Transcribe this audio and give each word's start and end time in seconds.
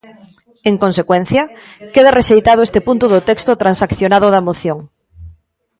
En 0.69 0.75
consecuencia, 0.83 1.41
queda 1.93 2.15
rexeitado 2.19 2.61
este 2.67 2.79
punto 2.87 3.05
do 3.13 3.19
texto 3.29 3.51
transaccionado 3.61 4.27
da 4.31 4.45
moción. 4.47 4.79